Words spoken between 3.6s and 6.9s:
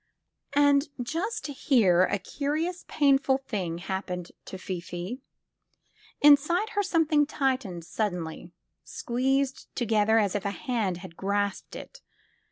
happened to Fifi. Inside her